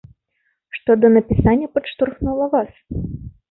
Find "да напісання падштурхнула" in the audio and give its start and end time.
1.01-2.51